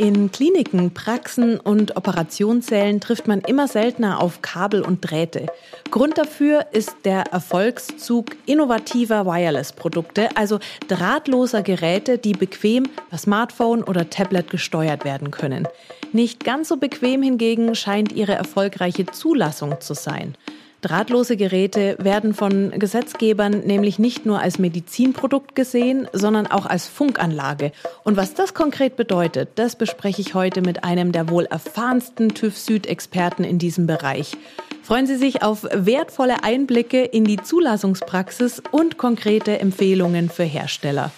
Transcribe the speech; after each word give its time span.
In 0.00 0.32
Kliniken, 0.32 0.94
Praxen 0.94 1.60
und 1.60 1.94
Operationssälen 1.98 3.02
trifft 3.02 3.28
man 3.28 3.40
immer 3.40 3.68
seltener 3.68 4.22
auf 4.22 4.40
Kabel 4.40 4.80
und 4.80 5.02
Drähte. 5.02 5.48
Grund 5.90 6.16
dafür 6.16 6.68
ist 6.72 6.96
der 7.04 7.24
Erfolgszug 7.32 8.34
innovativer 8.46 9.26
Wireless-Produkte, 9.26 10.34
also 10.36 10.58
drahtloser 10.88 11.60
Geräte, 11.60 12.16
die 12.16 12.32
bequem 12.32 12.84
per 13.10 13.18
Smartphone 13.18 13.82
oder 13.82 14.08
Tablet 14.08 14.48
gesteuert 14.48 15.04
werden 15.04 15.30
können. 15.30 15.68
Nicht 16.12 16.44
ganz 16.44 16.68
so 16.68 16.78
bequem 16.78 17.22
hingegen 17.22 17.74
scheint 17.74 18.12
ihre 18.12 18.32
erfolgreiche 18.32 19.04
Zulassung 19.04 19.82
zu 19.82 19.92
sein. 19.92 20.34
Drahtlose 20.80 21.36
Geräte 21.36 21.96
werden 21.98 22.32
von 22.32 22.70
Gesetzgebern 22.70 23.60
nämlich 23.66 23.98
nicht 23.98 24.24
nur 24.24 24.40
als 24.40 24.58
Medizinprodukt 24.58 25.54
gesehen, 25.54 26.08
sondern 26.12 26.46
auch 26.46 26.64
als 26.64 26.88
Funkanlage. 26.88 27.72
Und 28.02 28.16
was 28.16 28.32
das 28.32 28.54
konkret 28.54 28.96
bedeutet, 28.96 29.50
das 29.56 29.76
bespreche 29.76 30.22
ich 30.22 30.34
heute 30.34 30.62
mit 30.62 30.82
einem 30.82 31.12
der 31.12 31.28
wohl 31.28 31.44
erfahrensten 31.44 32.30
TÜV 32.30 32.56
Süd-Experten 32.56 33.44
in 33.44 33.58
diesem 33.58 33.86
Bereich. 33.86 34.36
Freuen 34.82 35.06
Sie 35.06 35.16
sich 35.16 35.42
auf 35.42 35.66
wertvolle 35.70 36.44
Einblicke 36.44 37.02
in 37.02 37.24
die 37.24 37.36
Zulassungspraxis 37.36 38.62
und 38.70 38.96
konkrete 38.96 39.60
Empfehlungen 39.60 40.30
für 40.30 40.44
Hersteller. 40.44 41.12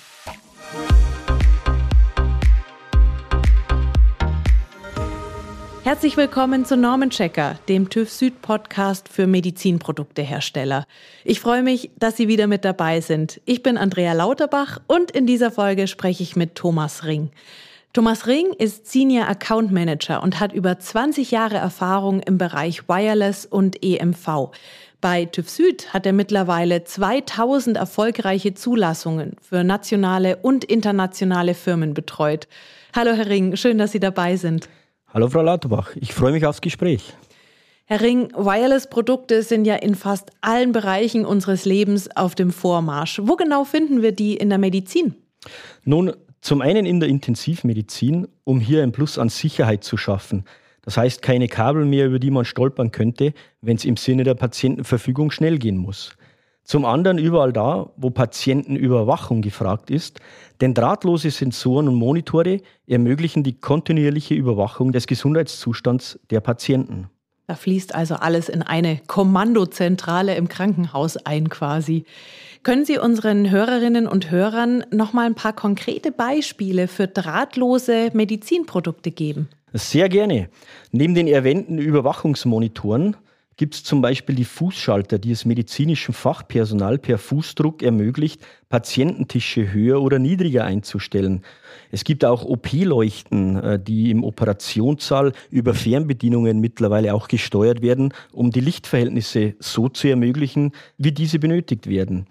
Herzlich 5.93 6.17
willkommen 6.17 6.65
zu 6.65 6.79
Norman 6.79 7.11
Checker, 7.11 7.59
dem 7.69 7.91
TÜV 7.91 8.11
Süd 8.11 8.41
Podcast 8.41 9.11
für 9.11 9.27
Medizinproduktehersteller. 9.27 10.87
Ich 11.23 11.39
freue 11.39 11.63
mich, 11.63 11.91
dass 11.99 12.17
Sie 12.17 12.29
wieder 12.29 12.47
mit 12.47 12.65
dabei 12.65 13.03
sind. 13.03 13.43
Ich 13.45 13.63
bin 13.63 13.77
Andrea 13.77 14.15
Lauterbach 14.15 14.81
und 14.87 15.11
in 15.11 15.27
dieser 15.27 15.51
Folge 15.51 15.87
spreche 15.87 16.23
ich 16.23 16.35
mit 16.35 16.55
Thomas 16.55 17.05
Ring. 17.05 17.31
Thomas 17.93 18.27
Ring 18.27 18.55
ist 18.57 18.91
Senior 18.91 19.29
Account 19.29 19.71
Manager 19.71 20.23
und 20.23 20.41
hat 20.41 20.55
über 20.55 20.79
20 20.79 21.31
Jahre 21.31 21.57
Erfahrung 21.57 22.21
im 22.21 22.39
Bereich 22.39 22.89
Wireless 22.89 23.45
und 23.45 23.85
EMV. 23.85 24.49
Bei 25.03 25.27
TÜV 25.27 25.51
Süd 25.51 25.93
hat 25.93 26.07
er 26.07 26.15
mittlerweile 26.15 26.85
2000 26.85 27.77
erfolgreiche 27.77 28.55
Zulassungen 28.55 29.37
für 29.43 29.63
nationale 29.63 30.37
und 30.39 30.65
internationale 30.65 31.53
Firmen 31.53 31.93
betreut. 31.93 32.49
Hallo 32.97 33.13
Herr 33.13 33.29
Ring, 33.29 33.57
schön, 33.57 33.77
dass 33.77 33.93
Sie 33.93 34.01
dabei 34.01 34.37
sind. 34.37 34.71
Hallo 35.15 35.29
Frau 35.29 35.43
Lauterbach, 35.43 35.95
ich 35.97 36.15
freue 36.15 36.33
mich 36.33 36.47
aufs 36.47 36.63
Gespräch. 36.63 37.13
Herr 37.85 38.01
Ring, 38.01 38.33
Wireless-Produkte 38.35 39.43
sind 39.43 39.67
ja 39.67 39.75
in 39.75 39.95
fast 39.95 40.31
allen 40.41 40.73
Bereichen 40.73 41.27
unseres 41.27 41.67
Lebens 41.67 42.09
auf 42.17 42.35
dem 42.35 42.51
Vormarsch. 42.51 43.21
Wo 43.23 43.37
genau 43.37 43.65
finden 43.65 44.01
wir 44.01 44.13
die 44.13 44.39
in 44.39 44.49
der 44.49 44.57
Medizin? 44.57 45.15
Nun, 45.85 46.15
zum 46.41 46.63
einen 46.63 46.87
in 46.87 46.99
der 46.99 47.11
Intensivmedizin, 47.11 48.27
um 48.45 48.59
hier 48.59 48.83
ein 48.83 48.93
Plus 48.93 49.19
an 49.19 49.29
Sicherheit 49.29 49.85
zu 49.85 49.99
schaffen. 49.99 50.45
Das 50.81 50.97
heißt, 50.97 51.21
keine 51.21 51.47
Kabel 51.47 51.85
mehr, 51.85 52.07
über 52.07 52.19
die 52.19 52.31
man 52.31 52.47
stolpern 52.47 52.91
könnte, 52.91 53.35
wenn 53.61 53.77
es 53.77 53.85
im 53.85 53.99
Sinne 53.99 54.25
der 54.25 54.35
Patientenverfügung 54.35 55.31
schnell 55.31 55.59
gehen 55.59 55.77
muss. 55.77 56.17
Zum 56.65 56.85
anderen 56.85 57.19
überall 57.19 57.53
da, 57.53 57.91
wo 57.97 58.11
Patientenüberwachung 58.11 59.43
gefragt 59.43 59.91
ist, 59.91 60.21
denn 60.61 60.75
drahtlose 60.75 61.31
Sensoren 61.31 61.89
und 61.89 61.97
Monitore 61.97 62.61
ermöglichen 62.87 63.43
die 63.43 63.59
kontinuierliche 63.59 64.35
Überwachung 64.35 64.93
des 64.93 65.07
Gesundheitszustands 65.07 66.21
der 66.31 66.41
Patienten. 66.41 67.09
Da 67.49 67.57
fließt 67.57 67.95
also 67.95 68.15
alles 68.15 68.49
in 68.49 68.63
eine 68.63 69.01
Kommandozentrale 69.09 70.37
im 70.37 70.49
Krankenhaus 70.49 71.17
ein 71.17 71.49
quasi. 71.49 72.05
Können 72.63 72.85
Sie 72.85 72.97
unseren 72.97 73.51
Hörerinnen 73.51 74.07
und 74.07 74.31
Hörern 74.31 74.87
noch 74.93 75.13
mal 75.13 75.27
ein 75.27 75.35
paar 75.35 75.53
konkrete 75.53 76.13
Beispiele 76.13 76.87
für 76.87 77.09
drahtlose 77.09 78.11
Medizinprodukte 78.13 79.11
geben? 79.11 79.49
Sehr 79.73 80.09
gerne. 80.09 80.49
Neben 80.93 81.15
den 81.15 81.27
erwähnten 81.27 81.79
Überwachungsmonitoren 81.79 83.17
gibt 83.57 83.75
es 83.75 83.85
zum 83.85 84.01
Beispiel 84.01 84.35
die 84.35 84.45
Fußschalter, 84.45 85.19
die 85.19 85.33
es 85.33 85.45
medizinischem 85.45 86.15
Fachpersonal 86.15 86.99
per 86.99 87.19
Fußdruck 87.19 87.83
ermöglicht, 87.83 88.41
Patiententische 88.69 89.73
höher 89.73 90.01
oder 90.01 90.19
niedriger 90.19 90.65
einzustellen. 90.65 91.43
Es 91.91 92.05
gibt 92.05 92.25
auch 92.25 92.45
OP-Leuchten, 92.45 93.57
äh, 93.57 93.79
die 93.79 94.11
im 94.11 94.25
Operationssaal 94.25 95.33
über 95.51 95.75
Fernbedienungen 95.75 96.61
mittlerweile 96.61 97.15
auch 97.15 97.29
gesteuert 97.29 97.83
werden, 97.83 98.15
um 98.33 98.51
die 98.51 98.61
Lichtverhältnisse 98.61 99.55
so 99.59 99.89
zu 99.89 100.09
ermöglichen, 100.09 100.73
wie 100.97 101.13
diese 101.13 101.39
benötigt 101.39 101.87
werden. 101.89 102.27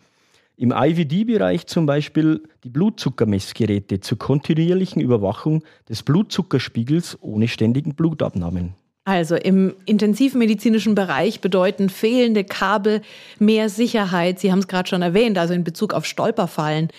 Im 0.57 0.71
IVD-Bereich 0.71 1.65
zum 1.65 1.87
Beispiel 1.87 2.43
die 2.63 2.69
Blutzuckermessgeräte 2.69 3.99
zur 3.99 4.19
kontinuierlichen 4.19 5.01
Überwachung 5.01 5.63
des 5.89 6.03
Blutzuckerspiegels 6.03 7.17
ohne 7.21 7.47
ständigen 7.47 7.95
Blutabnahmen. 7.95 8.75
Also 9.03 9.35
im 9.35 9.75
intensivmedizinischen 9.85 10.93
Bereich 10.93 11.41
bedeuten 11.41 11.89
fehlende 11.89 12.43
Kabel 12.43 13.01
mehr 13.39 13.67
Sicherheit. 13.67 14.39
Sie 14.39 14.51
haben 14.51 14.59
es 14.59 14.67
gerade 14.67 14.87
schon 14.87 15.01
erwähnt, 15.01 15.39
also 15.39 15.55
in 15.55 15.63
Bezug 15.63 15.93
auf 15.93 16.05
Stolperfallen. 16.05 16.89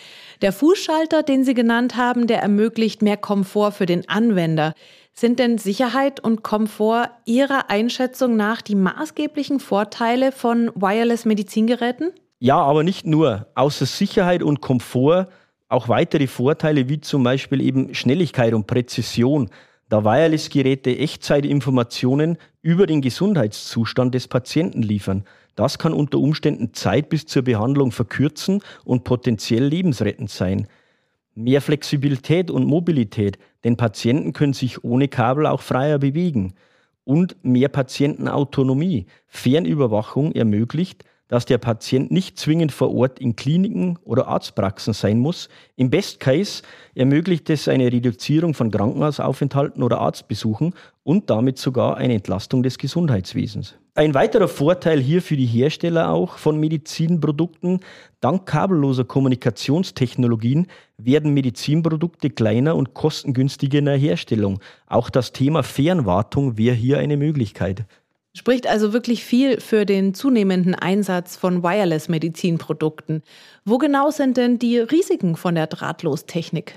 Der 0.41 0.53
Fußschalter, 0.53 1.23
den 1.23 1.45
Sie 1.45 1.55
genannt 1.55 1.97
haben, 1.97 2.27
der 2.27 2.43
ermöglicht 2.43 3.03
mehr 3.03 3.17
Komfort 3.17 3.73
für 3.73 3.87
den 3.87 4.09
Anwender. 4.09 4.75
Sind 5.13 5.39
denn 5.39 5.59
Sicherheit 5.59 6.19
und 6.19 6.43
Komfort 6.43 7.11
Ihrer 7.25 7.71
Einschätzung 7.71 8.34
nach 8.34 8.63
die 8.63 8.75
maßgeblichen 8.75 9.61
Vorteile 9.61 10.33
von 10.33 10.73
Wireless-Medizingeräten? 10.75 12.11
Ja, 12.41 12.57
aber 12.57 12.83
nicht 12.83 13.07
nur. 13.07 13.47
Außer 13.55 13.87
Sicherheit 13.87 14.43
und 14.43 14.61
Komfort 14.61 15.29
auch 15.69 15.89
weitere 15.89 16.27
Vorteile 16.27 16.89
wie 16.89 17.01
zum 17.01 17.23
Beispiel 17.23 17.61
eben 17.61 17.95
Schnelligkeit 17.95 18.53
und 18.53 18.67
Präzision 18.67 19.49
da 19.92 20.04
Wireless-Geräte 20.04 20.97
Echtzeitinformationen 20.97 22.38
über 22.62 22.86
den 22.86 23.03
Gesundheitszustand 23.03 24.14
des 24.14 24.26
Patienten 24.26 24.80
liefern. 24.80 25.25
Das 25.54 25.78
kann 25.78 25.92
unter 25.92 26.16
Umständen 26.16 26.72
Zeit 26.72 27.10
bis 27.10 27.26
zur 27.26 27.42
Behandlung 27.42 27.92
verkürzen 27.92 28.62
und 28.86 29.04
potenziell 29.04 29.66
lebensrettend 29.66 30.30
sein. 30.30 30.66
Mehr 31.34 31.60
Flexibilität 31.60 32.50
und 32.50 32.64
Mobilität, 32.64 33.36
denn 33.64 33.76
Patienten 33.76 34.32
können 34.32 34.54
sich 34.54 34.82
ohne 34.82 35.08
Kabel 35.08 35.47
auch 35.47 35.60
freier 35.60 35.98
bewegen. 35.98 36.54
Und 37.04 37.36
mehr 37.42 37.69
Patientenautonomie. 37.69 39.04
Fernüberwachung 39.26 40.32
ermöglicht, 40.32 41.04
dass 41.32 41.47
der 41.47 41.56
Patient 41.56 42.10
nicht 42.10 42.38
zwingend 42.38 42.72
vor 42.72 42.94
Ort 42.94 43.19
in 43.19 43.34
Kliniken 43.37 43.98
oder 44.04 44.28
Arztpraxen 44.28 44.93
sein 44.93 45.19
muss. 45.19 45.48
Im 45.76 45.88
Best 45.88 46.20
Case 46.20 46.62
ermöglicht 46.94 47.48
es 47.48 47.69
eine 47.69 47.91
Reduzierung 47.91 48.53
von 48.53 48.70
Krankenhausaufenthalten 48.70 49.82
oder 49.82 49.98
Arztbesuchen 50.03 50.75
und 51.04 51.31
damit 51.31 51.56
sogar 51.56 51.97
eine 51.97 52.16
Entlastung 52.16 52.62
des 52.62 52.76
Gesundheitswesens. 52.76 53.76
Ein 53.94 54.12
weiterer 54.12 54.47
Vorteil 54.47 55.00
hier 55.00 55.22
für 55.22 55.38
die 55.38 55.47
Hersteller 55.47 56.10
auch 56.10 56.37
von 56.37 56.60
Medizinprodukten, 56.60 57.81
dank 58.21 58.44
kabelloser 58.44 59.04
Kommunikationstechnologien 59.04 60.66
werden 60.98 61.32
Medizinprodukte 61.32 62.28
kleiner 62.28 62.76
und 62.76 62.92
kostengünstiger 62.92 63.78
in 63.78 63.87
der 63.87 63.97
Herstellung. 63.97 64.60
Auch 64.87 65.09
das 65.09 65.32
Thema 65.32 65.62
Fernwartung 65.62 66.59
wäre 66.59 66.76
hier 66.76 66.98
eine 66.98 67.16
Möglichkeit. 67.16 67.87
Spricht 68.34 68.66
also 68.66 68.94
wirklich 68.94 69.25
viel 69.25 69.60
für 69.60 69.84
den 69.84 70.15
zunehmenden 70.15 70.75
Einsatz 70.75 71.37
von 71.37 71.62
Wireless-Medizinprodukten. 71.62 73.22
Wo 73.66 73.76
genau 73.76 74.10
sind 74.10 74.38
denn 74.38 74.59
die 74.59 74.78
Risiken 74.78 75.37
von 75.37 75.54
der 75.54 75.66
Drahtlostechnik? 75.66 76.75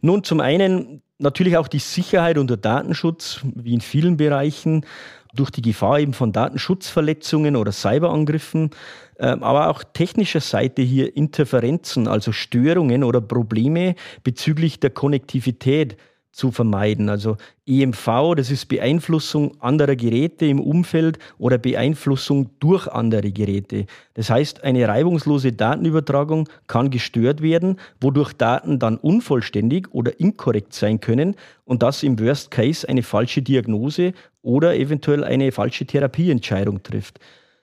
Nun, 0.00 0.22
zum 0.22 0.38
einen 0.38 1.02
natürlich 1.18 1.56
auch 1.56 1.66
die 1.66 1.80
Sicherheit 1.80 2.38
und 2.38 2.50
der 2.50 2.56
Datenschutz, 2.56 3.40
wie 3.42 3.74
in 3.74 3.80
vielen 3.80 4.16
Bereichen, 4.16 4.86
durch 5.34 5.50
die 5.50 5.62
Gefahr 5.62 5.98
eben 5.98 6.12
von 6.12 6.32
Datenschutzverletzungen 6.32 7.56
oder 7.56 7.72
Cyberangriffen, 7.72 8.70
ähm, 9.18 9.42
aber 9.42 9.70
auch 9.70 9.82
technischer 9.82 10.40
Seite 10.40 10.82
hier 10.82 11.16
Interferenzen, 11.16 12.06
also 12.06 12.32
Störungen 12.32 13.02
oder 13.02 13.20
Probleme 13.20 13.94
bezüglich 14.22 14.78
der 14.78 14.90
Konnektivität 14.90 15.96
zu 16.32 16.50
vermeiden. 16.50 17.08
Also 17.08 17.36
EMV, 17.66 18.34
das 18.36 18.50
ist 18.50 18.66
Beeinflussung 18.66 19.60
anderer 19.60 19.94
Geräte 19.94 20.46
im 20.46 20.60
Umfeld 20.60 21.18
oder 21.38 21.58
Beeinflussung 21.58 22.50
durch 22.58 22.88
andere 22.88 23.30
Geräte. 23.30 23.86
Das 24.14 24.30
heißt, 24.30 24.64
eine 24.64 24.88
reibungslose 24.88 25.52
Datenübertragung 25.52 26.48
kann 26.66 26.90
gestört 26.90 27.42
werden, 27.42 27.76
wodurch 28.00 28.32
Daten 28.32 28.78
dann 28.78 28.96
unvollständig 28.96 29.92
oder 29.92 30.18
inkorrekt 30.18 30.72
sein 30.72 31.00
können 31.00 31.36
und 31.64 31.82
das 31.82 32.02
im 32.02 32.18
Worst 32.18 32.50
Case 32.50 32.88
eine 32.88 33.02
falsche 33.02 33.42
Diagnose 33.42 34.14
oder 34.40 34.74
eventuell 34.74 35.22
eine 35.22 35.52
falsche 35.52 35.86
Therapieentscheidung 35.86 36.82
trifft. 36.82 37.20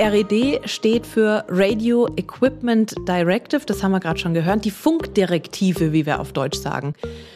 RED 0.01 0.61
steht 0.65 1.05
für 1.05 1.45
Radio 1.47 2.07
Equipment 2.15 2.95
Directive, 3.07 3.67
das 3.67 3.83
haben 3.83 3.91
wir 3.91 3.99
gerade 3.99 4.19
schon 4.19 4.33
gehört, 4.33 4.65
die 4.65 4.71
Funkdirektive, 4.71 5.93
wie 5.93 6.07
wir 6.07 6.19
auf 6.19 6.33
Deutsch 6.33 6.57
sagen. 6.57 6.95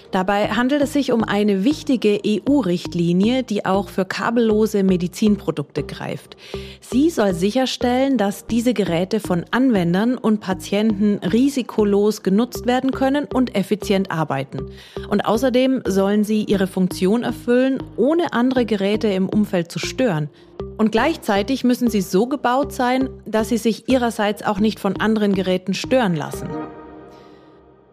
Dabei 0.10 0.48
handelt 0.48 0.82
es 0.82 0.94
sich 0.94 1.12
um 1.12 1.24
eine 1.24 1.64
wichtige 1.64 2.20
EU-Richtlinie, 2.26 3.44
die 3.44 3.66
auch 3.66 3.90
für 3.90 4.06
kabellose 4.06 4.82
Medizinprodukte 4.82 5.84
greift. 5.84 6.38
Sie 6.82 7.12
soll 7.12 7.36
sicherstellen, 7.36 8.18
dass 8.18 8.48
diese 8.48 8.74
Geräte 8.74 9.20
von 9.20 9.46
Anwendern 9.52 10.18
und 10.18 10.40
Patienten 10.40 11.20
risikolos 11.20 12.24
genutzt 12.24 12.66
werden 12.66 12.92
können 12.92 13.28
und 13.32 13.56
effizient 13.56 14.10
arbeiten. 14.10 14.72
Und 15.10 15.22
außerdem 15.26 15.84
sollen 15.86 16.24
sie 16.24 16.46
ihre 16.46 16.66
Funktion 16.66 17.22
erfüllen, 17.22 17.84
ohne 17.96 18.34
andere 18.34 18.66
Geräte 18.66 19.10
im 19.10 19.30
Umfeld 19.30 19.72
zu 19.72 19.78
stören. 19.78 20.30
Und 20.78 20.92
gleichzeitig 20.92 21.64
müssen 21.64 21.90
sie 21.90 22.02
so 22.02 22.28
gebaut 22.28 22.74
sein, 22.74 23.10
dass 23.26 23.50
sie 23.50 23.58
sich 23.58 23.88
ihrerseits 23.88 24.44
auch 24.44 24.60
nicht 24.60 24.80
von 24.80 24.98
anderen 25.00 25.34
Geräten 25.34 25.74
stören 25.74 26.16
lassen. 26.16 26.50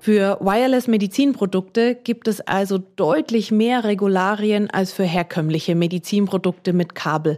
Für 0.01 0.39
Wireless-Medizinprodukte 0.41 1.95
gibt 1.95 2.27
es 2.27 2.41
also 2.41 2.79
deutlich 2.79 3.53
mehr 3.53 3.85
Regularien 3.85 4.69
als 4.69 4.93
für 4.93 5.05
herkömmliche 5.05 5.77
Medizinprodukte 5.77 6.73
mit 6.73 6.97
Kabel. 6.97 7.37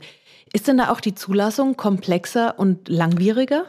Ist 0.55 0.67
denn 0.67 0.79
da 0.79 0.91
auch 0.91 1.01
die 1.01 1.15
Zulassung 1.15 1.77
komplexer 1.77 2.59
und 2.59 2.89
langwieriger? 2.89 3.65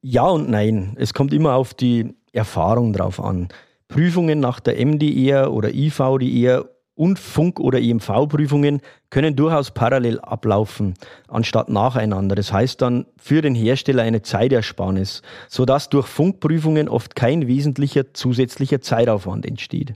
Ja 0.00 0.26
und 0.26 0.50
nein. 0.50 0.96
Es 0.98 1.14
kommt 1.14 1.32
immer 1.32 1.54
auf 1.54 1.72
die 1.72 2.16
Erfahrung 2.32 2.92
drauf 2.92 3.22
an. 3.22 3.46
Prüfungen 3.86 4.40
nach 4.40 4.58
der 4.58 4.84
MDR 4.84 5.52
oder 5.52 5.72
IVDR 5.72 6.68
und 6.94 7.18
Funk- 7.18 7.60
oder 7.60 7.80
EMV-Prüfungen 7.80 8.80
können 9.10 9.36
durchaus 9.36 9.70
parallel 9.70 10.20
ablaufen, 10.20 10.94
anstatt 11.28 11.68
nacheinander. 11.68 12.34
Das 12.34 12.52
heißt 12.52 12.80
dann 12.82 13.06
für 13.16 13.42
den 13.42 13.54
Hersteller 13.54 14.02
eine 14.02 14.22
Zeitersparnis, 14.22 15.22
sodass 15.48 15.88
durch 15.88 16.06
Funkprüfungen 16.06 16.88
oft 16.88 17.16
kein 17.16 17.46
wesentlicher 17.46 18.12
zusätzlicher 18.12 18.80
Zeitaufwand 18.80 19.46
entsteht. 19.46 19.94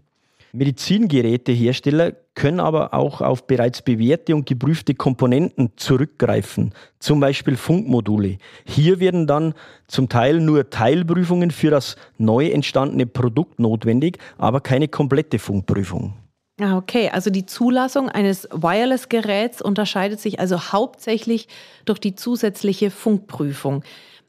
Medizingerätehersteller 0.52 2.12
können 2.34 2.60
aber 2.60 2.94
auch 2.94 3.20
auf 3.20 3.46
bereits 3.46 3.82
bewährte 3.82 4.34
und 4.34 4.46
geprüfte 4.46 4.94
Komponenten 4.94 5.72
zurückgreifen, 5.76 6.72
zum 6.98 7.20
Beispiel 7.20 7.56
Funkmodule. 7.56 8.38
Hier 8.64 8.98
werden 8.98 9.26
dann 9.26 9.54
zum 9.86 10.08
Teil 10.08 10.40
nur 10.40 10.70
Teilprüfungen 10.70 11.50
für 11.50 11.70
das 11.70 11.96
neu 12.16 12.48
entstandene 12.48 13.06
Produkt 13.06 13.58
notwendig, 13.58 14.18
aber 14.38 14.60
keine 14.60 14.88
komplette 14.88 15.38
Funkprüfung. 15.38 16.14
Ah, 16.58 16.78
okay. 16.78 17.10
Also 17.12 17.28
die 17.30 17.44
Zulassung 17.44 18.08
eines 18.08 18.48
Wireless-Geräts 18.50 19.60
unterscheidet 19.60 20.20
sich 20.20 20.40
also 20.40 20.72
hauptsächlich 20.72 21.48
durch 21.84 21.98
die 21.98 22.14
zusätzliche 22.14 22.90
Funkprüfung. 22.90 23.84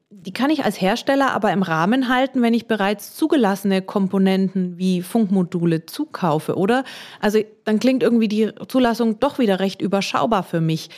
Die 0.09 0.33
kann 0.33 0.49
ich 0.49 0.65
als 0.65 0.79
Hersteller 0.81 1.31
aber 1.31 1.51
im 1.53 1.63
Rahmen 1.63 2.09
halten, 2.09 2.41
wenn 2.41 2.53
ich 2.53 2.67
bereits 2.67 3.15
zugelassene 3.15 3.81
Komponenten 3.81 4.77
wie 4.77 5.01
Funkmodule 5.01 5.85
zukaufe, 5.85 6.55
oder? 6.55 6.83
Also 7.21 7.39
dann 7.65 7.79
klingt 7.79 8.03
irgendwie 8.03 8.27
die 8.27 8.51
Zulassung 8.67 9.19
doch 9.19 9.39
wieder 9.39 9.59
recht 9.59 9.81
überschaubar 9.81 10.43
für 10.43 10.61
mich. 10.61 10.89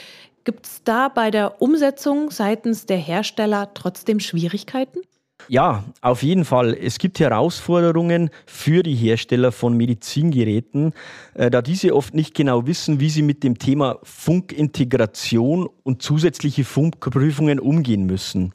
Gibt 0.46 0.66
es 0.66 0.84
da 0.84 1.10
bei 1.10 1.32
der 1.32 1.62
Umsetzung 1.62 2.32
seitens 2.32 2.86
der 2.88 2.98
Hersteller 2.98 3.72
trotzdem 3.76 4.20
Schwierigkeiten? 4.20 5.02
Ja, 5.48 5.84
auf 6.02 6.22
jeden 6.22 6.46
Fall. 6.46 6.78
Es 6.80 7.00
gibt 7.00 7.20
Herausforderungen 7.20 8.30
für 8.46 8.84
die 8.84 8.96
Hersteller 8.96 9.52
von 9.52 9.76
Medizingeräten, 9.76 10.94
äh, 11.34 11.50
da 11.50 11.62
diese 11.62 11.96
oft 11.96 12.14
nicht 12.14 12.36
genau 12.36 12.68
wissen, 12.68 13.00
wie 13.00 13.10
sie 13.10 13.24
mit 13.24 13.44
dem 13.44 13.58
Thema 13.58 14.00
Funkintegration 14.04 15.68
und 15.84 16.02
zusätzliche 16.04 16.64
Funkprüfungen 16.64 17.60
umgehen 17.60 18.06
müssen. 18.06 18.54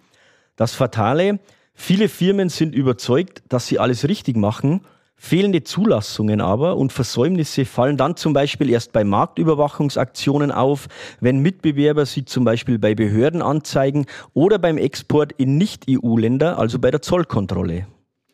Das 0.57 0.75
Fatale, 0.75 1.41
viele 1.75 2.09
Firmen 2.09 2.49
sind 2.49 2.75
überzeugt, 2.75 3.43
dass 3.49 3.67
sie 3.67 3.81
alles 3.81 4.07
richtig 4.07 4.37
machen 4.37 4.83
Fehlende 5.17 5.63
Zulassungen 5.63 6.41
aber 6.41 6.77
und 6.77 6.93
Versäumnisse 6.93 7.65
fallen 7.65 7.97
dann 7.97 8.17
zum 8.17 8.33
Beispiel 8.33 8.69
erst 8.69 8.93
bei 8.93 9.05
Marktüberwachungsaktionen 9.05 10.51
auf, 10.51 10.89
wenn 11.21 11.41
Mitbewerber 11.41 12.05
sie 12.05 12.25
zum 12.25 12.45
Beispiel 12.45 12.79
bei 12.79 12.95
Behörden 12.95 13.41
anzeigen 13.41 14.07
oder 14.35 14.59
beim 14.59 14.77
Export 14.77 15.33
in 15.33 15.57
Nicht-EU-Länder, 15.57 16.59
also 16.59 16.79
bei 16.79 16.91
der 16.91 17.01
Zollkontrolle. 17.01 17.87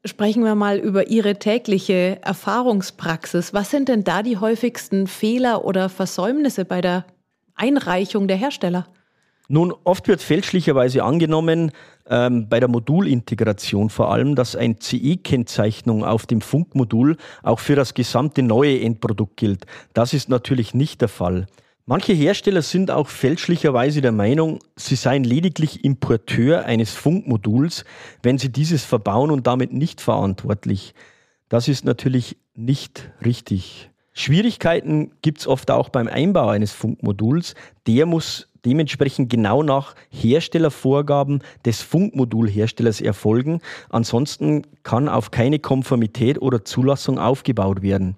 Sprechen 0.04 0.44
wir 0.44 0.54
mal 0.54 0.78
über 0.78 1.08
Ihre 1.08 1.38
tägliche 1.38 2.18
Erfahrungspraxis. 2.22 3.52
Was 3.52 3.70
sind 3.70 3.90
denn 3.90 4.02
da 4.02 4.22
die 4.22 4.38
häufigsten 4.38 5.06
Fehler 5.06 5.64
oder 5.66 5.90
Versäumnisse 5.90 6.64
bei 6.64 6.80
der 6.80 7.04
Einreichung 7.54 8.26
der 8.26 8.38
Hersteller? 8.38 8.86
Nun, 9.52 9.74
oft 9.82 10.06
wird 10.06 10.22
fälschlicherweise 10.22 11.02
angenommen, 11.02 11.72
ähm, 12.08 12.48
bei 12.48 12.60
der 12.60 12.68
Modulintegration 12.68 13.90
vor 13.90 14.12
allem, 14.12 14.36
dass 14.36 14.54
ein 14.54 14.76
CE-Kennzeichnung 14.80 16.04
auf 16.04 16.24
dem 16.24 16.40
Funkmodul 16.40 17.16
auch 17.42 17.58
für 17.58 17.74
das 17.74 17.94
gesamte 17.94 18.44
neue 18.44 18.80
Endprodukt 18.80 19.36
gilt. 19.36 19.66
Das 19.92 20.14
ist 20.14 20.28
natürlich 20.28 20.72
nicht 20.72 21.00
der 21.00 21.08
Fall. 21.08 21.46
Manche 21.84 22.12
Hersteller 22.12 22.62
sind 22.62 22.92
auch 22.92 23.08
fälschlicherweise 23.08 24.00
der 24.00 24.12
Meinung, 24.12 24.60
sie 24.76 24.94
seien 24.94 25.24
lediglich 25.24 25.84
Importeur 25.84 26.64
eines 26.64 26.92
Funkmoduls, 26.92 27.84
wenn 28.22 28.38
sie 28.38 28.52
dieses 28.52 28.84
verbauen 28.84 29.32
und 29.32 29.48
damit 29.48 29.72
nicht 29.72 30.00
verantwortlich. 30.00 30.94
Das 31.48 31.66
ist 31.66 31.84
natürlich 31.84 32.36
nicht 32.54 33.10
richtig. 33.24 33.90
Schwierigkeiten 34.12 35.12
gibt 35.22 35.40
es 35.40 35.46
oft 35.46 35.72
auch 35.72 35.88
beim 35.88 36.06
Einbau 36.06 36.48
eines 36.48 36.70
Funkmoduls. 36.70 37.56
Der 37.86 38.06
muss 38.06 38.49
dementsprechend 38.64 39.30
genau 39.30 39.62
nach 39.62 39.94
Herstellervorgaben 40.10 41.42
des 41.64 41.82
Funkmodulherstellers 41.82 43.00
erfolgen. 43.00 43.60
Ansonsten 43.88 44.62
kann 44.82 45.08
auf 45.08 45.30
keine 45.30 45.58
Konformität 45.58 46.40
oder 46.40 46.64
Zulassung 46.64 47.18
aufgebaut 47.18 47.82
werden. 47.82 48.16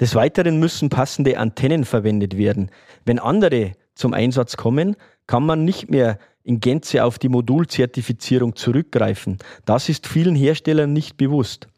Des 0.00 0.14
Weiteren 0.14 0.60
müssen 0.60 0.90
passende 0.90 1.38
Antennen 1.38 1.84
verwendet 1.84 2.36
werden. 2.36 2.70
Wenn 3.04 3.18
andere 3.18 3.72
zum 3.94 4.14
Einsatz 4.14 4.56
kommen, 4.56 4.96
kann 5.26 5.44
man 5.44 5.64
nicht 5.64 5.90
mehr 5.90 6.18
in 6.44 6.60
Gänze 6.60 7.04
auf 7.04 7.18
die 7.18 7.28
Modulzertifizierung 7.28 8.56
zurückgreifen. 8.56 9.38
Das 9.66 9.88
ist 9.88 10.06
vielen 10.06 10.34
Herstellern 10.34 10.92
nicht 10.92 11.16
bewusst. 11.16 11.68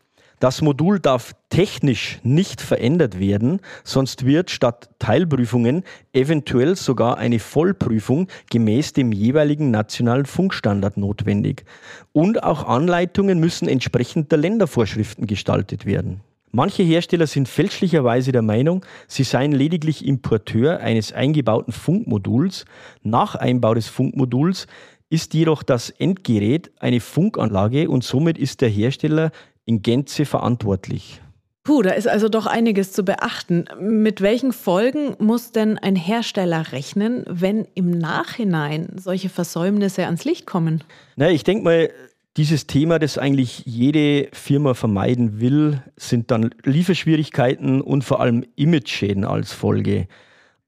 Das 0.40 0.62
Modul 0.62 1.00
darf 1.00 1.34
technisch 1.50 2.18
nicht 2.22 2.62
verändert 2.62 3.20
werden, 3.20 3.60
sonst 3.84 4.24
wird 4.24 4.50
statt 4.50 4.88
Teilprüfungen 4.98 5.84
eventuell 6.14 6.76
sogar 6.76 7.18
eine 7.18 7.38
Vollprüfung 7.38 8.26
gemäß 8.50 8.94
dem 8.94 9.12
jeweiligen 9.12 9.70
nationalen 9.70 10.24
Funkstandard 10.24 10.96
notwendig. 10.96 11.66
Und 12.12 12.42
auch 12.42 12.66
Anleitungen 12.66 13.38
müssen 13.38 13.68
entsprechend 13.68 14.32
der 14.32 14.38
Ländervorschriften 14.38 15.26
gestaltet 15.26 15.84
werden. 15.84 16.22
Manche 16.52 16.82
Hersteller 16.84 17.26
sind 17.26 17.46
fälschlicherweise 17.46 18.32
der 18.32 18.42
Meinung, 18.42 18.84
sie 19.08 19.24
seien 19.24 19.52
lediglich 19.52 20.06
Importeur 20.06 20.80
eines 20.80 21.12
eingebauten 21.12 21.74
Funkmoduls. 21.74 22.64
Nach 23.02 23.34
Einbau 23.34 23.74
des 23.74 23.88
Funkmoduls 23.88 24.66
ist 25.10 25.34
jedoch 25.34 25.64
das 25.64 25.90
Endgerät 25.90 26.70
eine 26.78 27.00
Funkanlage 27.00 27.90
und 27.90 28.04
somit 28.04 28.38
ist 28.38 28.60
der 28.60 28.68
Hersteller 28.68 29.32
in 29.70 29.82
Gänze 29.82 30.24
verantwortlich. 30.24 31.22
Puh, 31.62 31.82
da 31.82 31.90
ist 31.90 32.08
also 32.08 32.28
doch 32.28 32.46
einiges 32.46 32.92
zu 32.92 33.04
beachten. 33.04 33.66
Mit 33.78 34.20
welchen 34.20 34.52
Folgen 34.52 35.14
muss 35.20 35.52
denn 35.52 35.78
ein 35.78 35.94
Hersteller 35.94 36.72
rechnen, 36.72 37.24
wenn 37.28 37.68
im 37.74 37.90
Nachhinein 37.96 38.88
solche 38.96 39.28
Versäumnisse 39.28 40.06
ans 40.06 40.24
Licht 40.24 40.44
kommen? 40.46 40.82
Na, 41.14 41.30
ich 41.30 41.44
denke 41.44 41.62
mal, 41.62 41.90
dieses 42.36 42.66
Thema, 42.66 42.98
das 42.98 43.16
eigentlich 43.16 43.62
jede 43.64 44.28
Firma 44.32 44.74
vermeiden 44.74 45.40
will, 45.40 45.82
sind 45.96 46.32
dann 46.32 46.50
Lieferschwierigkeiten 46.64 47.80
und 47.80 48.02
vor 48.02 48.20
allem 48.20 48.44
Image-Schäden 48.56 49.24
als 49.24 49.52
Folge. 49.52 50.08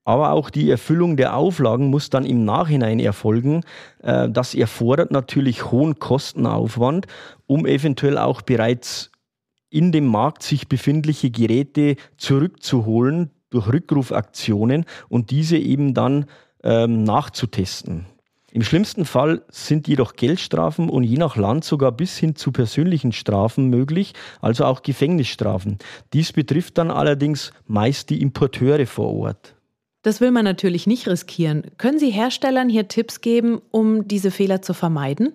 Aber 0.05 0.33
auch 0.33 0.51
die 0.51 0.69
Erfüllung 0.71 1.17
der 1.17 1.37
Auflagen 1.37 1.89
muss 1.89 2.11
dann 2.11 2.25
im 2.25 2.45
Nachhinein 2.45 2.99
erfolgen. 2.99 3.63
Äh, 4.03 4.29
das 4.29 4.55
erfordert 4.55 5.11
natürlich 5.11 5.71
hohen 5.71 5.99
Kostenaufwand, 5.99 7.07
um 7.47 7.67
eventuell 7.67 8.19
auch 8.19 8.43
bereits 8.43 9.11
in 9.71 9.93
dem 9.93 10.07
Markt 10.07 10.43
sich 10.43 10.69
befindliche 10.69 11.31
Geräte 11.31 11.97
zurückzuholen 12.17 13.31
durch 13.51 13.69
Rückrufaktionen 13.69 14.85
und 15.09 15.31
diese 15.31 15.57
eben 15.57 15.95
dann 15.95 16.27
ähm, 16.63 17.05
nachzutesten. 17.05 18.07
Im 18.53 18.63
schlimmsten 18.63 19.07
Fall 19.07 19.43
sind 19.49 19.89
jedoch 19.89 20.15
Geldstrafen 20.15 20.91
und 20.91 21.05
je 21.05 21.17
nach 21.17 21.37
Land 21.37 21.65
sogar 21.65 21.91
bis 21.91 22.19
hin 22.19 22.37
zu 22.37 22.53
persönlichen 22.53 23.13
Strafen 23.13 23.69
möglich, 23.69 24.13
also 24.43 24.67
auch 24.67 24.83
Gefängnisstrafen. 24.83 25.79
Dies 26.13 26.33
betrifft 26.33 26.77
dann 26.77 26.91
allerdings 26.91 27.53
meist 27.67 28.11
die 28.11 28.21
Importeure 28.21 28.87
vor 28.87 29.15
Ort. 29.15 29.55
Das 30.03 30.21
will 30.21 30.33
man 30.33 30.45
natürlich 30.45 30.87
nicht 30.87 31.09
riskieren. 31.09 31.63
Können 31.79 31.99
Sie 31.99 32.11
Herstellern 32.11 32.69
hier 32.69 32.89
Tipps 32.89 33.21
geben, 33.21 33.63
um 33.71 34.09
diese 34.09 34.33
Fehler 34.33 34.61
zu 34.61 34.75
vermeiden? 34.75 35.33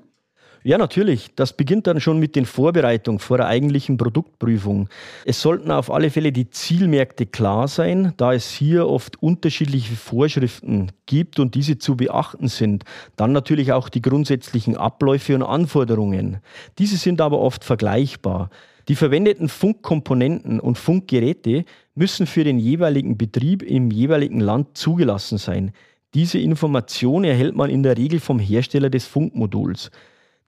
Ja, 0.64 0.78
natürlich. 0.78 1.30
Das 1.38 1.54
beginnt 1.54 1.88
dann 1.88 2.02
schon 2.02 2.20
mit 2.20 2.36
den 2.36 2.46
Vorbereitungen 2.46 3.20
vor 3.20 3.38
der 3.38 3.48
eigentlichen 3.48 3.96
Produktprüfung. 3.96 4.90
Es 5.24 5.42
sollten 5.42 5.72
auf 5.72 5.90
alle 5.90 6.10
Fälle 6.10 6.34
die 6.34 6.50
Zielmärkte 6.50 7.26
klar 7.26 7.70
sein, 7.70 8.12
da 8.18 8.34
es 8.34 8.52
hier 8.52 8.90
oft 8.90 9.24
unterschiedliche 9.24 9.96
Vorschriften 9.96 10.92
gibt 11.06 11.40
und 11.40 11.56
diese 11.56 11.78
zu 11.78 11.96
beachten 11.96 12.50
sind. 12.50 12.84
Dann 13.16 13.32
natürlich 13.32 13.72
auch 13.72 13.88
die 13.88 14.02
grundsätzlichen 14.02 14.76
Abläufe 14.76 15.36
und 15.36 15.44
Anforderungen. 15.44 16.40
Diese 16.80 16.98
sind 16.98 17.22
aber 17.22 17.40
oft 17.40 17.64
vergleichbar. 17.64 18.50
Die 18.88 18.96
verwendeten 18.96 19.50
Funkkomponenten 19.50 20.60
und 20.62 20.78
Funkgeräte 20.78 21.66
müssen 21.94 22.26
für 22.26 22.46
den 22.46 22.58
jeweiligen 22.58 23.18
Betrieb 23.18 23.62
im 23.62 23.92
jeweiligen 23.92 24.40
Land 24.40 24.78
zugelassen 24.78 25.38
sein. 25.38 25.72
Diese 26.14 26.40
Information 26.40 27.26
erhält 27.26 27.56
man 27.56 27.70
in 27.70 27.84
der 27.84 27.98
Regel 27.98 28.22
vom 28.22 28.40
Hersteller 28.40 28.90
des 28.90 29.06
Funkmoduls. 29.06 29.92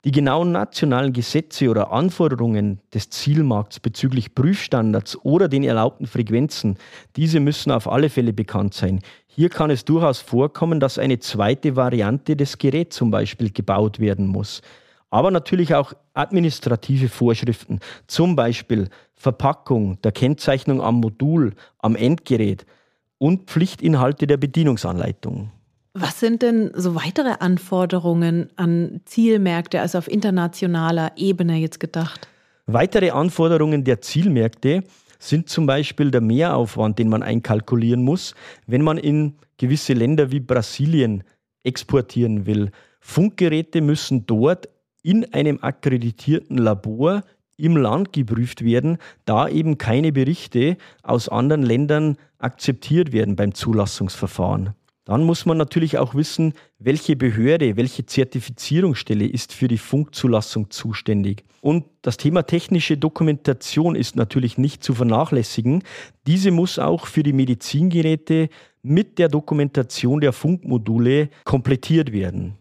Die 0.06 0.12
genauen 0.12 0.54
nationalen 0.54 1.12
Gesetze 1.12 1.70
oder 1.70 1.92
Anforderungen 1.92 2.80
des 2.94 3.10
Zielmarkts 3.10 3.82
bezüglich 3.82 4.34
Prüfstandards 4.34 5.18
oder 5.26 5.50
den 5.50 5.66
erlaubten 5.66 6.08
Frequenzen, 6.08 6.78
diese 7.18 7.42
müssen 7.42 7.72
auf 7.72 7.92
alle 7.92 8.10
Fälle 8.10 8.32
bekannt 8.32 8.74
sein. 8.74 9.02
Hier 9.28 9.50
kann 9.50 9.70
es 9.70 9.84
durchaus 9.84 10.20
vorkommen, 10.20 10.80
dass 10.80 10.98
eine 10.98 11.20
zweite 11.20 11.76
Variante 11.76 12.38
des 12.38 12.58
Geräts 12.58 12.96
zum 12.96 13.12
Beispiel 13.12 13.52
gebaut 13.52 14.00
werden 14.00 14.28
muss. 14.28 14.62
Aber 15.10 15.32
natürlich 15.32 15.74
auch 15.74 15.94
administrative 16.14 17.10
Vorschriften, 17.10 17.80
zum 18.08 18.36
Beispiel 18.36 18.90
Verpackung, 19.16 20.00
der 20.02 20.12
Kennzeichnung 20.12 20.82
am 20.82 20.96
Modul, 20.96 21.54
am 21.80 21.96
Endgerät 21.96 22.66
und 23.18 23.50
Pflichtinhalte 23.50 24.28
der 24.28 24.38
Bedienungsanleitung. 24.38 25.52
Was 25.94 26.20
sind 26.20 26.44
denn 26.44 26.72
so 26.76 26.96
weitere 26.96 27.36
Anforderungen 27.40 28.50
an 28.56 29.02
Zielmärkte, 29.06 29.82
also 29.82 29.98
auf 29.98 30.08
internationaler 30.08 31.12
Ebene 31.16 31.58
jetzt 31.58 31.80
gedacht? 31.80 32.28
Weitere 32.68 33.10
Anforderungen 33.10 33.84
der 33.84 34.02
Zielmärkte 34.02 34.84
sind 35.18 35.50
zum 35.50 35.66
Beispiel 35.66 36.12
der 36.12 36.22
Mehraufwand, 36.22 37.00
den 37.00 37.10
man 37.10 37.24
einkalkulieren 37.24 38.04
muss, 38.04 38.36
wenn 38.68 38.84
man 38.84 38.98
in 38.98 39.36
gewisse 39.58 39.94
Länder 39.94 40.32
wie 40.32 40.40
Brasilien 40.40 41.24
exportieren 41.64 42.46
will. 42.46 42.72
Funkgeräte 43.02 43.82
müssen 43.82 44.26
dort 44.26 44.70
in 45.04 45.34
einem 45.34 45.60
akkreditierten 45.62 46.58
Labor 46.58 47.24
im 47.58 47.76
Land 47.76 48.14
geprüft 48.14 48.64
werden, 48.64 48.98
da 49.26 49.48
eben 49.48 49.78
keine 49.78 50.12
Berichte 50.12 50.78
aus 51.04 51.30
anderen 51.30 51.64
Ländern 51.64 52.18
akzeptiert 52.38 53.12
werden 53.12 53.36
beim 53.36 53.54
Zulassungsverfahren. 53.54 54.74
Dann 55.10 55.24
muss 55.24 55.48
man 55.48 55.58
natürlich 55.58 55.98
auch 55.98 56.14
wissen, 56.14 56.54
welche 56.78 57.16
Behörde, 57.16 57.78
welche 57.78 58.06
Zertifizierungsstelle 58.06 59.26
ist 59.26 59.54
für 59.54 59.68
die 59.68 59.80
Funkzulassung 59.80 60.70
zuständig. 60.70 61.46
Und 61.62 61.86
das 62.04 62.18
Thema 62.18 62.44
technische 62.44 62.96
Dokumentation 62.96 63.96
ist 63.96 64.16
natürlich 64.16 64.60
nicht 64.60 64.84
zu 64.84 64.94
vernachlässigen. 64.94 65.82
Diese 66.28 66.52
muss 66.52 66.78
auch 66.78 67.08
für 67.08 67.24
die 67.24 67.34
Medizingeräte 67.34 68.50
mit 68.84 69.18
der 69.18 69.30
Dokumentation 69.30 70.22
der 70.22 70.32
Funkmodule 70.32 71.30
komplettiert 71.44 72.12
werden. 72.12 72.59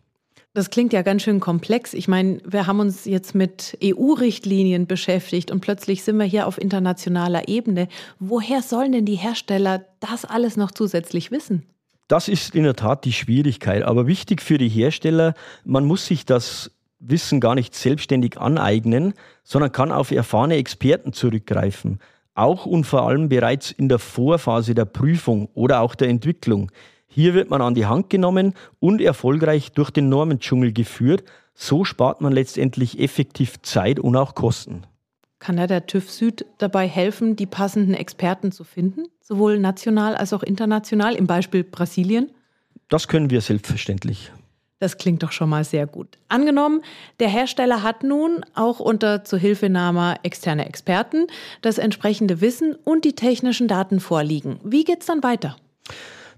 Das 0.59 0.71
klingt 0.71 0.93
ja 0.93 1.03
ganz 1.03 1.23
schön 1.23 1.39
komplex. 1.39 1.95
Ich 1.95 2.09
meine, 2.09 2.41
wir 2.45 2.67
haben 2.67 2.81
uns 2.81 3.05
jetzt 3.05 3.33
mit 3.33 3.79
EU-Richtlinien 3.81 4.89
beschäftigt 4.89 5.53
und 5.53 5.61
plötzlich 5.61 6.03
sind 6.03 6.17
wir 6.17 6.25
hier 6.25 6.49
auf 6.49 6.61
internationaler 6.61 7.47
Ebene. 7.47 7.87
Woher 8.19 8.61
sollen 8.61 8.91
denn 8.91 9.05
die 9.05 9.15
Hersteller 9.15 9.85
das 10.01 10.25
alles 10.25 10.57
noch 10.57 10.73
zusätzlich 10.73 11.31
wissen? 11.31 11.63
Das 12.09 12.27
ist 12.27 12.57
in 12.57 12.65
der 12.65 12.75
Tat 12.75 13.05
die 13.05 13.13
Schwierigkeit. 13.13 13.85
Aber 13.85 14.09
wichtig 14.09 14.43
für 14.43 14.59
die 14.59 14.69
Hersteller, 14.69 15.35
man 15.65 15.85
muss 15.85 16.07
sich 16.07 16.27
das 16.27 16.73
Wissen 16.99 17.39
gar 17.39 17.55
nicht 17.55 17.77
selbstständig 17.77 18.37
aneignen, 18.37 19.15
sondern 19.45 19.71
kann 19.71 19.93
auf 19.93 20.11
erfahrene 20.11 20.57
Experten 20.57 21.13
zurückgreifen. 21.13 22.01
Auch 22.35 22.67
und 22.67 22.83
vor 22.83 23.07
allem 23.07 23.29
bereits 23.29 23.71
in 23.71 23.89
der 23.89 24.01
Vorphase 24.01 24.75
der 24.75 24.87
Prüfung 24.87 25.51
oder 25.55 25.83
auch 25.83 25.95
der 25.95 26.09
Entwicklung. 26.09 26.73
Hier 27.19 27.35
wird 27.35 27.51
man 27.51 27.61
an 27.63 27.75
die 27.75 27.87
Hand 27.87 28.11
genommen 28.11 28.55
und 28.79 29.01
erfolgreich 29.01 29.73
durch 29.73 29.91
den 29.91 30.09
Normendschungel 30.09 30.73
geführt. 30.73 31.25
So 31.53 31.83
spart 31.83 32.21
man 32.21 32.33
letztendlich 32.33 33.01
effektiv 33.01 33.61
Zeit 33.63 33.99
und 33.99 34.15
auch 34.15 34.37
Kosten. 34.37 34.85
Kann 35.41 35.57
da 35.57 35.67
der 35.67 35.85
TÜV 35.89 36.13
Süd 36.13 36.47
dabei 36.59 36.87
helfen, 36.87 37.35
die 37.35 37.47
passenden 37.47 37.95
Experten 37.95 38.53
zu 38.53 38.63
finden, 38.63 39.07
sowohl 39.21 39.59
national 39.59 40.15
als 40.15 40.33
auch 40.33 40.45
international, 40.45 41.17
im 41.17 41.27
Beispiel 41.27 41.65
Brasilien? 41.65 42.31
Das 42.89 43.09
können 43.09 43.31
wir 43.31 43.41
selbstverständlich. 43.41 44.31
Das 44.79 44.97
klingt 44.97 45.25
doch 45.25 45.33
schon 45.33 45.49
mal 45.49 45.65
sehr 45.65 45.89
gut. 45.89 46.19
Angenommen, 46.29 46.83
der 47.19 47.31
Hersteller 47.31 47.83
hat 47.83 48.05
nun 48.05 48.45
auch 48.55 48.79
unter 48.79 49.25
Zuhilfenahme 49.25 50.19
externer 50.23 50.69
Experten 50.69 51.27
das 51.63 51.79
entsprechende 51.79 52.41
Wissen 52.41 52.77
und 52.85 53.05
die 53.05 53.17
technischen 53.17 53.67
Daten 53.67 53.99
vorliegen. 53.99 54.61
Wie 54.63 54.85
geht 54.85 55.01
es 55.01 55.07
dann 55.07 55.25
weiter? 55.25 55.57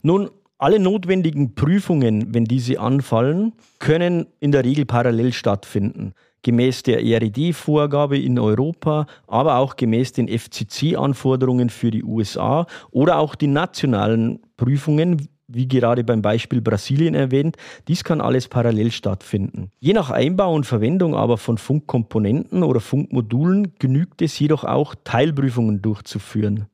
Nun, 0.01 0.31
alle 0.61 0.79
notwendigen 0.79 1.55
Prüfungen, 1.55 2.35
wenn 2.35 2.45
diese 2.45 2.81
anfallen, 2.81 3.55
können 3.79 4.26
in 4.40 4.52
der 4.52 4.64
Regel 4.64 4.85
parallel 4.85 5.33
stattfinden 5.33 6.12
gemäß 6.43 6.83
der 6.83 7.05
ERD-Vorgabe 7.05 8.19
in 8.19 8.38
Europa, 8.38 9.07
aber 9.26 9.57
auch 9.57 9.76
gemäß 9.76 10.12
den 10.12 10.26
FCC-Anforderungen 10.26 11.69
für 11.69 11.90
die 11.90 12.02
USA 12.02 12.67
oder 12.90 13.19
auch 13.19 13.35
die 13.35 13.47
nationalen 13.47 14.40
Prüfungen, 14.57 15.29
wie 15.49 15.69
gerade 15.69 16.02
beim 16.02 16.23
Beispiel 16.23 16.61
Brasilien 16.61 17.14
erwähnt, 17.14 17.57
dies 17.88 18.05
kann 18.05 18.21
alles 18.21 18.49
parallel 18.49 18.90
stattfinden. 18.90 19.71
Je 19.81 19.93
nach 19.93 20.09
Einbau 20.09 20.55
und 20.55 20.64
Verwendung 20.64 21.14
aber 21.14 21.37
von 21.37 21.59
Funkkomponenten 21.59 22.62
oder 22.62 22.81
Funkmodulen 22.81 23.75
genügt 23.79 24.23
es 24.23 24.38
jedoch 24.38 24.64
auch, 24.64 24.95
Teilprüfungen 25.05 25.83
durchzuführen. 25.83 26.69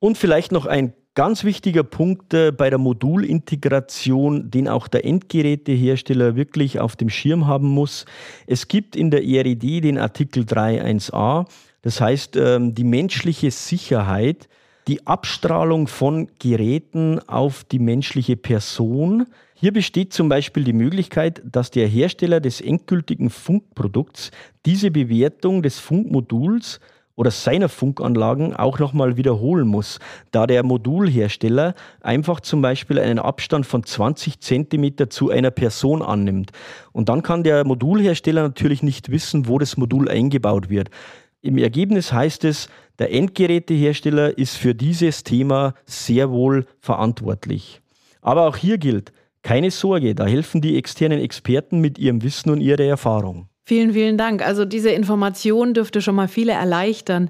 Und 0.00 0.18
vielleicht 0.18 0.52
noch 0.52 0.66
ein 0.66 0.92
Ganz 1.18 1.42
wichtiger 1.42 1.82
Punkt 1.82 2.32
äh, 2.32 2.52
bei 2.52 2.70
der 2.70 2.78
Modulintegration, 2.78 4.52
den 4.52 4.68
auch 4.68 4.86
der 4.86 5.04
Endgerätehersteller 5.04 6.36
wirklich 6.36 6.78
auf 6.78 6.94
dem 6.94 7.10
Schirm 7.10 7.48
haben 7.48 7.66
muss. 7.66 8.04
Es 8.46 8.68
gibt 8.68 8.94
in 8.94 9.10
der 9.10 9.24
ERED 9.24 9.82
den 9.82 9.98
Artikel 9.98 10.44
3.1a, 10.44 11.48
das 11.82 12.00
heißt 12.00 12.36
ähm, 12.36 12.76
die 12.76 12.84
menschliche 12.84 13.50
Sicherheit, 13.50 14.48
die 14.86 15.08
Abstrahlung 15.08 15.88
von 15.88 16.28
Geräten 16.38 17.18
auf 17.28 17.64
die 17.64 17.80
menschliche 17.80 18.36
Person. 18.36 19.26
Hier 19.54 19.72
besteht 19.72 20.12
zum 20.12 20.28
Beispiel 20.28 20.62
die 20.62 20.72
Möglichkeit, 20.72 21.42
dass 21.44 21.72
der 21.72 21.88
Hersteller 21.88 22.38
des 22.38 22.60
endgültigen 22.60 23.30
Funkprodukts 23.30 24.30
diese 24.64 24.92
Bewertung 24.92 25.64
des 25.64 25.80
Funkmoduls 25.80 26.78
oder 27.18 27.32
seiner 27.32 27.68
Funkanlagen 27.68 28.54
auch 28.54 28.78
nochmal 28.78 29.16
wiederholen 29.16 29.66
muss, 29.66 29.98
da 30.30 30.46
der 30.46 30.62
Modulhersteller 30.62 31.74
einfach 32.00 32.38
zum 32.38 32.62
Beispiel 32.62 33.00
einen 33.00 33.18
Abstand 33.18 33.66
von 33.66 33.82
20 33.82 34.38
Zentimeter 34.38 35.10
zu 35.10 35.28
einer 35.28 35.50
Person 35.50 36.00
annimmt. 36.00 36.52
Und 36.92 37.08
dann 37.08 37.22
kann 37.22 37.42
der 37.42 37.64
Modulhersteller 37.64 38.42
natürlich 38.42 38.84
nicht 38.84 39.10
wissen, 39.10 39.48
wo 39.48 39.58
das 39.58 39.76
Modul 39.76 40.08
eingebaut 40.08 40.70
wird. 40.70 40.90
Im 41.40 41.58
Ergebnis 41.58 42.12
heißt 42.12 42.44
es, 42.44 42.68
der 43.00 43.12
Endgerätehersteller 43.12 44.38
ist 44.38 44.56
für 44.56 44.76
dieses 44.76 45.24
Thema 45.24 45.74
sehr 45.86 46.30
wohl 46.30 46.66
verantwortlich. 46.78 47.80
Aber 48.22 48.46
auch 48.46 48.56
hier 48.56 48.78
gilt, 48.78 49.12
keine 49.42 49.72
Sorge, 49.72 50.14
da 50.14 50.24
helfen 50.24 50.60
die 50.60 50.78
externen 50.78 51.18
Experten 51.18 51.80
mit 51.80 51.98
ihrem 51.98 52.22
Wissen 52.22 52.50
und 52.50 52.60
ihrer 52.60 52.84
Erfahrung. 52.84 53.48
Vielen, 53.68 53.92
vielen 53.92 54.16
Dank. 54.16 54.40
Also 54.40 54.64
diese 54.64 54.88
Information 54.88 55.74
dürfte 55.74 56.00
schon 56.00 56.14
mal 56.14 56.26
viele 56.26 56.52
erleichtern. 56.52 57.28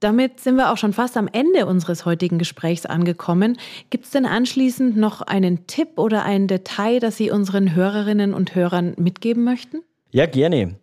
Damit 0.00 0.40
sind 0.40 0.56
wir 0.56 0.72
auch 0.72 0.78
schon 0.78 0.94
fast 0.94 1.14
am 1.18 1.28
Ende 1.30 1.66
unseres 1.66 2.06
heutigen 2.06 2.38
Gesprächs 2.38 2.86
angekommen. 2.86 3.58
Gibt 3.90 4.06
es 4.06 4.10
denn 4.10 4.24
anschließend 4.24 4.96
noch 4.96 5.20
einen 5.20 5.66
Tipp 5.66 5.98
oder 5.98 6.24
ein 6.24 6.48
Detail, 6.48 7.00
das 7.00 7.18
Sie 7.18 7.30
unseren 7.30 7.74
Hörerinnen 7.74 8.32
und 8.32 8.54
Hörern 8.54 8.94
mitgeben 8.96 9.44
möchten? 9.44 9.82
Ja, 10.10 10.24
gerne. 10.24 10.76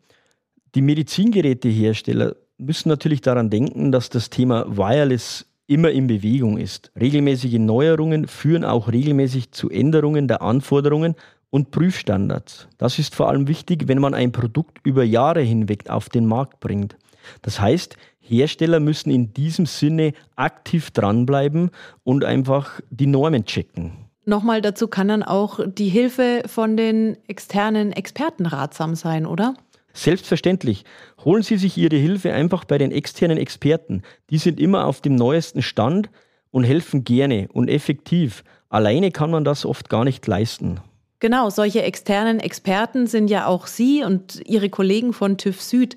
Die 0.75 0.83
Medizingerätehersteller 0.83 2.35
müssen 2.59 2.89
natürlich 2.89 3.21
daran 3.21 3.49
denken, 3.49 3.91
dass 3.91 4.11
das 4.11 4.29
Thema 4.29 4.65
Wireless 4.77 5.47
immer 5.65 5.89
in 5.89 6.05
Bewegung 6.05 6.59
ist. 6.59 6.91
Regelmäßige 6.99 7.57
Neuerungen 7.57 8.27
führen 8.27 8.63
auch 8.63 8.91
regelmäßig 8.91 9.49
zu 9.49 9.67
Änderungen 9.71 10.27
der 10.27 10.43
Anforderungen 10.43 11.15
und 11.51 11.69
Prüfstandards. 11.69 12.67
Das 12.79 12.97
ist 12.97 13.13
vor 13.13 13.29
allem 13.29 13.47
wichtig, 13.47 13.87
wenn 13.87 13.99
man 13.99 14.15
ein 14.15 14.31
Produkt 14.31 14.79
über 14.83 15.03
Jahre 15.03 15.41
hinweg 15.41 15.89
auf 15.89 16.09
den 16.09 16.25
Markt 16.25 16.59
bringt. 16.59 16.95
Das 17.43 17.61
heißt, 17.61 17.97
Hersteller 18.19 18.79
müssen 18.79 19.11
in 19.11 19.33
diesem 19.33 19.67
Sinne 19.67 20.13
aktiv 20.35 20.89
dranbleiben 20.91 21.69
und 22.03 22.23
einfach 22.23 22.79
die 22.89 23.05
Normen 23.05 23.45
checken. 23.45 23.91
Nochmal 24.25 24.61
dazu 24.61 24.87
kann 24.87 25.09
dann 25.09 25.23
auch 25.23 25.59
die 25.65 25.89
Hilfe 25.89 26.43
von 26.45 26.77
den 26.77 27.17
externen 27.27 27.91
Experten 27.91 28.45
ratsam 28.45 28.95
sein, 28.95 29.25
oder? 29.25 29.55
Selbstverständlich. 29.93 30.85
Holen 31.25 31.43
Sie 31.43 31.57
sich 31.57 31.77
Ihre 31.77 31.97
Hilfe 31.97 32.31
einfach 32.31 32.63
bei 32.63 32.77
den 32.77 32.91
externen 32.91 33.37
Experten. 33.37 34.03
Die 34.29 34.37
sind 34.37 34.59
immer 34.59 34.85
auf 34.85 35.01
dem 35.01 35.15
neuesten 35.15 35.61
Stand 35.61 36.09
und 36.51 36.63
helfen 36.63 37.03
gerne 37.03 37.49
und 37.51 37.67
effektiv. 37.67 38.43
Alleine 38.69 39.11
kann 39.11 39.31
man 39.31 39.43
das 39.43 39.65
oft 39.65 39.89
gar 39.89 40.05
nicht 40.05 40.25
leisten. 40.27 40.79
Genau, 41.21 41.51
solche 41.51 41.83
externen 41.83 42.39
Experten 42.39 43.05
sind 43.05 43.29
ja 43.29 43.45
auch 43.45 43.67
Sie 43.67 44.03
und 44.03 44.41
Ihre 44.43 44.71
Kollegen 44.71 45.13
von 45.13 45.37
TÜV 45.37 45.61
Süd. 45.61 45.95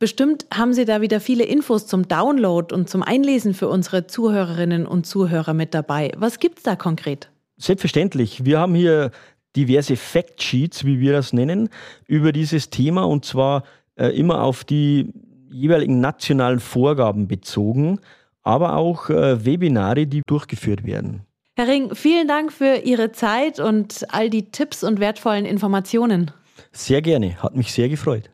Bestimmt 0.00 0.44
haben 0.52 0.72
Sie 0.72 0.84
da 0.84 1.00
wieder 1.00 1.20
viele 1.20 1.44
Infos 1.44 1.86
zum 1.86 2.08
Download 2.08 2.74
und 2.74 2.90
zum 2.90 3.04
Einlesen 3.04 3.54
für 3.54 3.68
unsere 3.68 4.08
Zuhörerinnen 4.08 4.84
und 4.84 5.06
Zuhörer 5.06 5.54
mit 5.54 5.72
dabei. 5.72 6.10
Was 6.16 6.40
gibt 6.40 6.58
es 6.58 6.64
da 6.64 6.74
konkret? 6.74 7.30
Selbstverständlich. 7.56 8.44
Wir 8.44 8.58
haben 8.58 8.74
hier 8.74 9.12
diverse 9.54 9.94
Factsheets, 9.94 10.84
wie 10.84 10.98
wir 10.98 11.12
das 11.12 11.32
nennen, 11.32 11.68
über 12.08 12.32
dieses 12.32 12.68
Thema 12.68 13.04
und 13.04 13.24
zwar 13.24 13.62
äh, 13.94 14.08
immer 14.18 14.42
auf 14.42 14.64
die 14.64 15.12
jeweiligen 15.48 16.00
nationalen 16.00 16.58
Vorgaben 16.58 17.28
bezogen, 17.28 18.00
aber 18.42 18.74
auch 18.74 19.10
äh, 19.10 19.46
Webinare, 19.46 20.08
die 20.08 20.22
durchgeführt 20.26 20.84
werden. 20.84 21.25
Herr 21.58 21.68
Ring, 21.68 21.94
vielen 21.94 22.28
Dank 22.28 22.52
für 22.52 22.82
Ihre 22.84 23.12
Zeit 23.12 23.60
und 23.60 24.04
all 24.10 24.28
die 24.28 24.50
Tipps 24.50 24.84
und 24.84 25.00
wertvollen 25.00 25.46
Informationen. 25.46 26.30
Sehr 26.70 27.00
gerne, 27.00 27.42
hat 27.42 27.56
mich 27.56 27.72
sehr 27.72 27.88
gefreut. 27.88 28.24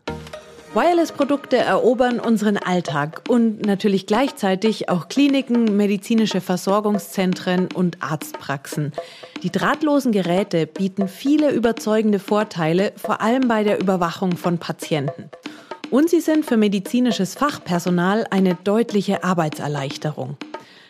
Wireless-Produkte 0.75 1.57
erobern 1.57 2.19
unseren 2.19 2.57
Alltag 2.57 3.23
und 3.29 3.65
natürlich 3.65 4.09
gleichzeitig 4.09 4.89
auch 4.89 5.07
Kliniken, 5.07 5.77
medizinische 5.77 6.41
Versorgungszentren 6.41 7.69
und 7.73 8.03
Arztpraxen. 8.03 8.91
Die 9.45 9.53
drahtlosen 9.53 10.11
Geräte 10.11 10.67
bieten 10.67 11.07
viele 11.07 11.53
überzeugende 11.53 12.19
Vorteile, 12.19 12.93
vor 12.97 13.21
allem 13.21 13.47
bei 13.47 13.63
der 13.63 13.81
Überwachung 13.81 14.37
von 14.37 14.59
Patienten. 14.59 15.31
Und 15.91 16.11
sie 16.11 16.21
sind 16.21 16.45
für 16.45 16.57
medizinisches 16.57 17.37
Fachpersonal 17.37 18.27
eine 18.31 18.57
deutliche 18.65 19.23
Arbeitserleichterung 19.23 20.39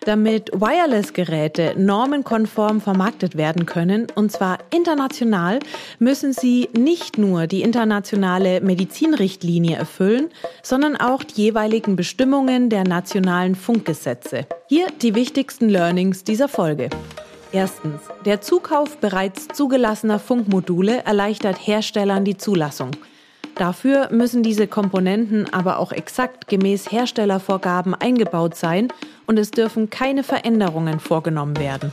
damit 0.05 0.51
Wireless-Geräte 0.53 1.75
normenkonform 1.77 2.81
vermarktet 2.81 3.37
werden 3.37 3.67
können, 3.67 4.07
und 4.15 4.31
zwar 4.33 4.59
international, 4.71 5.61
müssen 5.99 6.33
sie 6.33 6.69
nicht 6.77 7.19
nur 7.19 7.47
die 7.47 7.63
internationale 7.63 8.61
Medizinrichtlinie 8.61 9.77
erfüllen, 9.77 10.31
sondern 10.63 10.97
auch 10.97 11.23
die 11.25 11.43
jeweiligen 11.43 11.97
Bestimmungen 11.97 12.71
der 12.71 12.85
nationalen 12.85 13.55
Funkgesetze. 13.55 14.47
Hier 14.69 14.87
die 15.01 15.15
wichtigsten 15.15 15.69
Learnings 15.69 16.25
dieser 16.25 16.49
Folge. 16.49 16.91
Erstens. 17.53 18.01
Der 18.25 18.41
Zukauf 18.41 18.97
bereits 18.97 19.49
zugelassener 19.49 20.19
Funkmodule 20.19 21.05
erleichtert 21.05 21.59
Herstellern 21.67 22.25
die 22.25 22.39
Zulassung. 22.39 22.93
Dafür 23.57 24.09
müssen 24.11 24.43
diese 24.43 24.67
Komponenten 24.67 25.53
aber 25.53 25.79
auch 25.79 25.93
exakt 25.93 26.49
gemäß 26.49 26.91
Herstellervorgaben 26.91 27.95
eingebaut 27.95 28.57
sein 28.57 28.89
und 29.27 29.39
es 29.39 29.51
dürfen 29.51 29.91
keine 29.91 30.23
Veränderungen 30.23 31.01
vorgenommen 31.01 31.59
werden. 31.59 31.93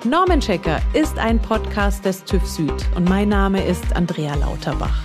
Normenchecker 0.04 0.82
ist 0.92 1.18
ein 1.18 1.40
Podcast 1.40 2.04
des 2.04 2.22
TÜV 2.24 2.46
Süd 2.46 2.74
und 2.94 3.08
mein 3.08 3.30
Name 3.30 3.64
ist 3.64 3.96
Andrea 3.96 4.34
Lauterbach. 4.34 5.00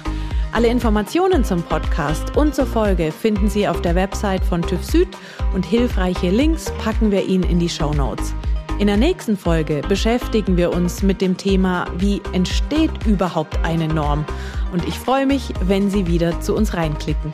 Alle 0.51 0.67
Informationen 0.67 1.45
zum 1.45 1.63
Podcast 1.63 2.35
und 2.35 2.53
zur 2.53 2.65
Folge 2.65 3.13
finden 3.13 3.49
Sie 3.49 3.65
auf 3.65 3.81
der 3.81 3.95
Website 3.95 4.43
von 4.43 4.61
TÜV 4.61 4.83
Süd 4.83 5.07
und 5.53 5.65
hilfreiche 5.65 6.29
Links 6.29 6.69
packen 6.83 7.11
wir 7.11 7.25
Ihnen 7.25 7.45
in 7.45 7.59
die 7.59 7.69
Show 7.69 7.93
Notes. 7.93 8.33
In 8.79 8.87
der 8.87 8.97
nächsten 8.97 9.37
Folge 9.37 9.81
beschäftigen 9.87 10.57
wir 10.57 10.73
uns 10.73 11.01
mit 11.01 11.21
dem 11.21 11.37
Thema, 11.37 11.85
wie 11.97 12.21
entsteht 12.33 12.91
überhaupt 13.05 13.57
eine 13.63 13.87
Norm? 13.87 14.25
Und 14.73 14.85
ich 14.85 14.99
freue 14.99 15.25
mich, 15.25 15.53
wenn 15.61 15.89
Sie 15.89 16.07
wieder 16.07 16.41
zu 16.41 16.55
uns 16.55 16.73
reinklicken. 16.73 17.33